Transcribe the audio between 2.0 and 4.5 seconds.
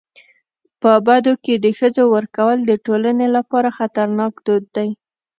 ورکول د ټولني لپاره خطرناک